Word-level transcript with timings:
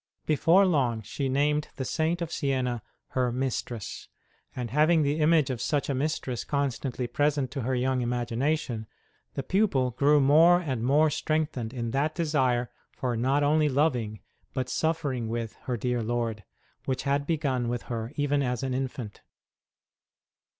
Before 0.25 0.65
long 0.65 1.03
she 1.03 1.27
5 1.27 1.27
ST. 1.27 1.27
ROSE 1.27 1.27
OF 1.27 1.27
LIMA 1.35 1.43
named 1.43 1.67
the 1.75 1.85
Saint 1.85 2.21
of 2.23 2.31
Siena 2.31 2.81
her 3.09 3.31
mistress; 3.31 4.07
and, 4.55 4.71
having 4.71 5.03
the 5.03 5.19
image 5.19 5.51
of 5.51 5.61
such 5.61 5.89
a 5.89 5.93
mistress 5.93 6.43
constantly 6.43 7.05
present 7.05 7.51
to 7.51 7.61
her 7.61 7.75
young 7.75 8.01
imagination, 8.01 8.87
the 9.35 9.43
pupil 9.43 9.91
grew 9.91 10.19
more 10.19 10.59
and 10.59 10.81
more 10.83 11.11
strengthened 11.11 11.71
in 11.71 11.91
that 11.91 12.15
desire 12.15 12.71
for 12.91 13.15
not 13.15 13.43
only 13.43 13.69
loving, 13.69 14.21
but 14.55 14.69
suffering 14.69 15.27
with, 15.29 15.53
her 15.67 15.77
dear 15.77 16.01
Lord, 16.01 16.45
which 16.85 17.03
had 17.03 17.27
begun 17.27 17.69
with 17.69 17.83
her 17.83 18.11
even 18.15 18.41
as 18.41 18.63
an 18.63 18.73
infant. 18.73 19.21